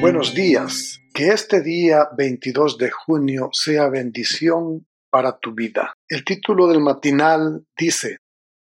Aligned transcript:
Buenos 0.00 0.34
días. 0.34 1.00
Que 1.14 1.28
este 1.28 1.62
día 1.62 2.08
22 2.16 2.76
de 2.76 2.90
junio 2.90 3.48
sea 3.52 3.88
bendición 3.88 4.86
para 5.10 5.38
tu 5.38 5.54
vida. 5.54 5.94
El 6.08 6.24
título 6.24 6.66
del 6.68 6.80
matinal 6.80 7.64
dice, 7.76 8.18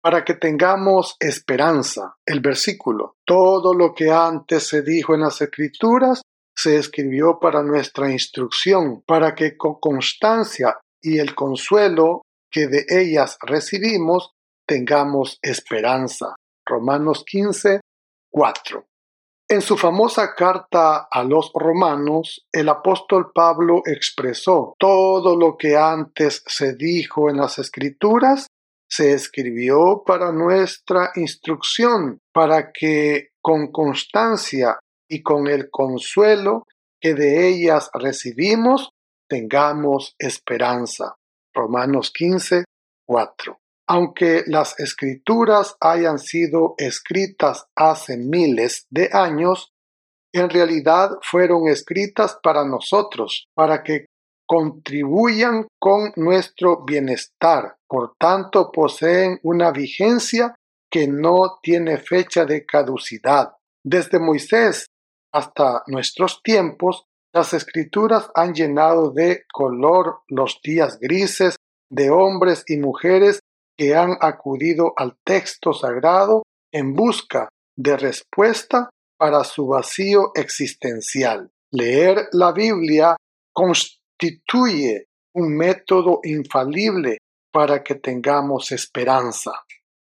para 0.01 0.23
que 0.23 0.35
tengamos 0.35 1.17
esperanza. 1.19 2.15
El 2.25 2.39
versículo, 2.39 3.17
todo 3.25 3.73
lo 3.73 3.93
que 3.93 4.09
antes 4.09 4.67
se 4.67 4.81
dijo 4.81 5.13
en 5.13 5.21
las 5.21 5.41
escrituras 5.41 6.21
se 6.55 6.77
escribió 6.77 7.39
para 7.39 7.61
nuestra 7.61 8.09
instrucción, 8.09 9.03
para 9.05 9.35
que 9.35 9.57
con 9.57 9.79
constancia 9.79 10.79
y 11.01 11.19
el 11.19 11.35
consuelo 11.35 12.21
que 12.49 12.67
de 12.67 12.85
ellas 12.89 13.37
recibimos 13.41 14.31
tengamos 14.65 15.39
esperanza. 15.41 16.35
Romanos 16.65 17.23
15, 17.25 17.81
4. 18.31 18.85
En 19.49 19.61
su 19.61 19.77
famosa 19.77 20.35
carta 20.35 21.07
a 21.09 21.23
los 21.23 21.51
romanos, 21.53 22.45
el 22.51 22.67
apóstol 22.67 23.31
Pablo 23.33 23.81
expresó 23.85 24.75
todo 24.77 25.37
lo 25.37 25.55
que 25.55 25.77
antes 25.77 26.43
se 26.45 26.75
dijo 26.75 27.29
en 27.29 27.37
las 27.37 27.57
escrituras, 27.57 28.47
se 28.89 29.13
escribió 29.13 30.03
para 30.05 30.33
nuestra 30.33 31.11
instrucción, 31.15 32.19
para 32.33 32.73
que 32.73 33.29
con 33.41 33.71
constancia 33.71 34.79
y 35.09 35.23
con 35.23 35.47
el 35.47 35.69
consuelo 35.69 36.63
que 36.99 37.13
de 37.13 37.47
ellas 37.47 37.89
recibimos, 37.93 38.89
tengamos 39.29 40.13
esperanza. 40.19 41.15
Romanos 41.53 42.11
15, 42.11 42.65
4. 43.05 43.59
Aunque 43.89 44.43
las 44.47 44.77
escrituras 44.79 45.77
hayan 45.79 46.19
sido 46.19 46.75
escritas 46.77 47.67
hace 47.75 48.17
miles 48.17 48.85
de 48.89 49.09
años, 49.13 49.71
en 50.33 50.49
realidad 50.49 51.11
fueron 51.21 51.67
escritas 51.69 52.37
para 52.43 52.65
nosotros, 52.65 53.47
para 53.55 53.83
que 53.83 54.07
contribuyan 54.45 55.67
con 55.79 56.11
nuestro 56.15 56.83
bienestar. 56.83 57.77
Por 57.87 58.15
tanto, 58.17 58.71
poseen 58.71 59.39
una 59.43 59.71
vigencia 59.71 60.55
que 60.91 61.07
no 61.07 61.59
tiene 61.61 61.97
fecha 61.97 62.45
de 62.45 62.65
caducidad. 62.65 63.53
Desde 63.83 64.19
Moisés 64.19 64.87
hasta 65.33 65.83
nuestros 65.87 66.41
tiempos, 66.43 67.05
las 67.33 67.53
escrituras 67.53 68.29
han 68.35 68.53
llenado 68.53 69.11
de 69.11 69.43
color 69.51 70.21
los 70.27 70.59
días 70.63 70.97
grises 70.99 71.55
de 71.89 72.09
hombres 72.09 72.63
y 72.67 72.77
mujeres 72.77 73.39
que 73.77 73.95
han 73.95 74.17
acudido 74.19 74.93
al 74.97 75.17
texto 75.23 75.73
sagrado 75.73 76.43
en 76.71 76.93
busca 76.93 77.49
de 77.77 77.95
respuesta 77.95 78.89
para 79.17 79.43
su 79.43 79.67
vacío 79.67 80.31
existencial. 80.35 81.51
Leer 81.71 82.27
la 82.31 82.51
Biblia 82.51 83.15
constituye 83.53 85.05
un 85.35 85.55
método 85.55 86.19
infalible 86.23 87.17
para 87.51 87.83
que 87.83 87.95
tengamos 87.95 88.71
esperanza. 88.71 89.51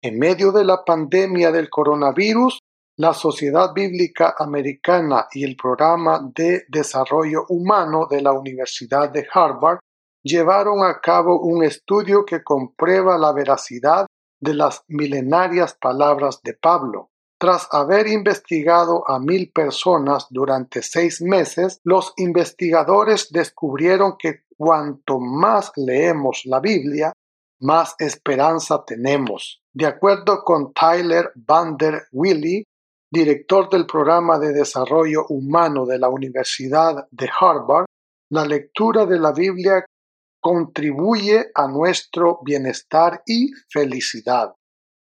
En 0.02 0.18
medio 0.18 0.50
de 0.52 0.64
la 0.64 0.84
pandemia 0.84 1.52
del 1.52 1.68
coronavirus, 1.68 2.58
la 2.96 3.14
Sociedad 3.14 3.72
Bíblica 3.72 4.34
Americana 4.38 5.26
y 5.32 5.44
el 5.44 5.56
Programa 5.56 6.20
de 6.34 6.64
Desarrollo 6.68 7.44
Humano 7.48 8.06
de 8.10 8.20
la 8.20 8.32
Universidad 8.32 9.10
de 9.10 9.26
Harvard 9.32 9.78
llevaron 10.22 10.84
a 10.84 11.00
cabo 11.00 11.40
un 11.40 11.64
estudio 11.64 12.24
que 12.24 12.42
comprueba 12.42 13.18
la 13.18 13.32
veracidad 13.32 14.06
de 14.40 14.54
las 14.54 14.84
milenarias 14.88 15.74
palabras 15.74 16.40
de 16.42 16.54
Pablo. 16.54 17.10
Tras 17.38 17.68
haber 17.72 18.06
investigado 18.06 19.08
a 19.08 19.18
mil 19.18 19.50
personas 19.50 20.26
durante 20.28 20.82
seis 20.82 21.22
meses, 21.22 21.80
los 21.84 22.12
investigadores 22.16 23.28
descubrieron 23.30 24.16
que 24.18 24.42
cuanto 24.56 25.18
más 25.20 25.72
leemos 25.76 26.42
la 26.44 26.60
Biblia, 26.60 27.12
más 27.60 27.94
esperanza 27.98 28.84
tenemos. 28.86 29.62
De 29.72 29.86
acuerdo 29.86 30.42
con 30.44 30.74
Tyler 30.74 31.32
Vander 31.34 32.02
Willy, 32.12 32.64
director 33.10 33.70
del 33.70 33.86
programa 33.86 34.38
de 34.38 34.52
desarrollo 34.52 35.24
humano 35.28 35.86
de 35.86 35.98
la 35.98 36.08
Universidad 36.08 37.06
de 37.10 37.28
Harvard, 37.40 37.86
la 38.30 38.44
lectura 38.44 39.06
de 39.06 39.18
la 39.18 39.32
Biblia 39.32 39.84
contribuye 40.40 41.50
a 41.54 41.68
nuestro 41.68 42.40
bienestar 42.42 43.22
y 43.26 43.50
felicidad. 43.68 44.54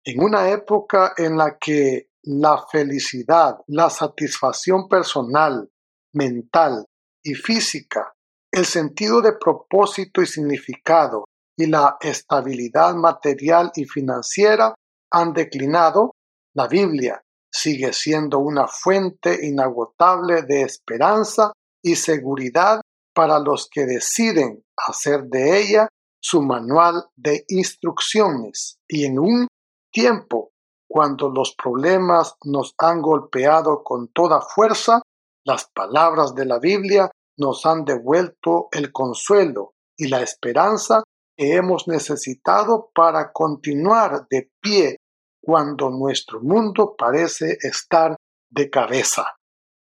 En 0.05 0.23
una 0.23 0.51
época 0.51 1.15
en 1.17 1.37
la 1.37 1.57
que 1.59 2.09
la 2.23 2.65
felicidad, 2.71 3.59
la 3.69 3.89
satisfacción 3.91 4.89
personal, 4.89 5.71
mental 6.13 6.85
y 7.23 7.35
física, 7.35 8.13
el 8.53 8.67
sentido 8.67 9.23
de 9.23 9.35
propósito 9.35 10.21
y 10.21 10.27
significado 10.27 11.25
y 11.57 11.67
la 11.67 11.97
estabilidad 12.01 12.95
material 12.95 13.71
y 13.75 13.85
financiera 13.85 14.75
han 15.13 15.33
declinado, 15.33 16.15
la 16.55 16.67
Biblia 16.67 17.23
sigue 17.53 17.93
siendo 17.93 18.39
una 18.39 18.67
fuente 18.67 19.47
inagotable 19.47 20.43
de 20.43 20.63
esperanza 20.63 21.53
y 21.83 21.97
seguridad 21.97 22.81
para 23.21 23.39
los 23.39 23.69
que 23.71 23.85
deciden 23.85 24.65
hacer 24.79 25.25
de 25.25 25.61
ella 25.61 25.89
su 26.23 26.41
manual 26.41 27.05
de 27.17 27.45
instrucciones 27.49 28.79
y 28.89 29.05
en 29.05 29.19
un 29.19 29.47
tiempo 29.93 30.53
cuando 30.89 31.29
los 31.29 31.55
problemas 31.55 32.37
nos 32.47 32.73
han 32.79 33.03
golpeado 33.03 33.83
con 33.85 34.09
toda 34.09 34.41
fuerza, 34.41 35.03
las 35.45 35.69
palabras 35.69 36.35
de 36.35 36.47
la 36.47 36.59
Biblia 36.59 37.11
nos 37.37 37.67
han 37.67 37.85
devuelto 37.85 38.69
el 38.73 38.91
consuelo 38.91 39.75
y 39.99 40.09
la 40.09 40.23
esperanza 40.23 41.03
que 41.37 41.57
hemos 41.57 41.89
necesitado 41.89 42.91
para 42.95 43.33
continuar 43.33 44.29
de 44.31 44.51
pie 44.63 44.97
cuando 45.43 45.91
nuestro 45.91 46.41
mundo 46.41 46.95
parece 46.97 47.59
estar 47.61 48.17
de 48.49 48.71
cabeza. 48.71 49.35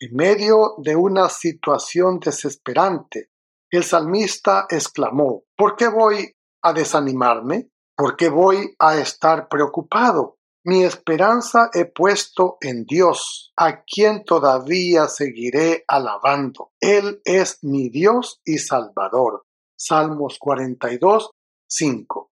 En 0.05 0.17
medio 0.17 0.75
de 0.79 0.97
una 0.97 1.29
situación 1.29 2.19
desesperante, 2.19 3.29
el 3.71 3.85
salmista 3.85 4.65
exclamó, 4.69 5.45
¿por 5.55 5.77
qué 5.77 5.87
voy 5.87 6.29
a 6.61 6.73
desanimarme? 6.73 7.69
¿Por 7.95 8.17
qué 8.17 8.27
voy 8.27 8.75
a 8.79 8.97
estar 8.97 9.47
preocupado? 9.47 10.39
Mi 10.65 10.83
esperanza 10.83 11.69
he 11.73 11.85
puesto 11.85 12.57
en 12.59 12.83
Dios, 12.83 13.53
a 13.55 13.83
quien 13.83 14.25
todavía 14.25 15.07
seguiré 15.07 15.85
alabando. 15.87 16.73
Él 16.81 17.21
es 17.23 17.59
mi 17.61 17.87
Dios 17.87 18.41
y 18.43 18.57
Salvador. 18.57 19.45
Salmos 19.77 20.37
42, 20.37 21.31
5. 21.65 22.29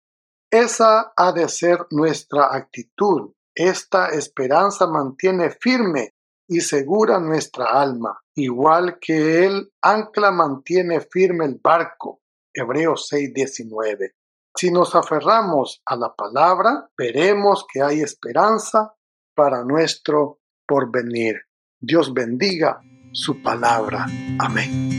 Esa 0.49 1.13
ha 1.15 1.31
de 1.33 1.47
ser 1.47 1.85
nuestra 1.91 2.51
actitud. 2.51 3.33
Esta 3.53 4.07
esperanza 4.07 4.87
mantiene 4.87 5.51
firme 5.51 6.15
y 6.49 6.61
segura 6.61 7.19
nuestra 7.19 7.79
alma, 7.79 8.19
igual 8.35 8.97
que 8.99 9.45
el 9.45 9.71
ancla 9.81 10.31
mantiene 10.31 10.99
firme 10.99 11.45
el 11.45 11.59
barco. 11.63 12.21
Hebreos 12.51 13.07
6:19. 13.11 14.15
Si 14.55 14.71
nos 14.71 14.95
aferramos 14.95 15.81
a 15.85 15.95
la 15.95 16.13
palabra, 16.15 16.89
veremos 16.97 17.65
que 17.71 17.83
hay 17.83 18.01
esperanza 18.01 18.95
para 19.35 19.63
nuestro 19.63 20.39
porvenir. 20.67 21.35
Dios 21.79 22.13
bendiga 22.13 22.81
su 23.11 23.41
palabra. 23.43 24.07
Amén. 24.39 24.98